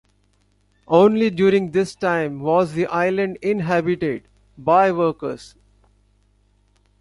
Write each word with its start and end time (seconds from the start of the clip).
Only 0.87 1.29
during 1.29 1.69
this 1.69 1.93
time 1.93 2.39
was 2.39 2.73
the 2.73 2.87
island 2.87 3.37
inhabited, 3.43 4.27
by 4.57 4.91
workers. 4.91 5.53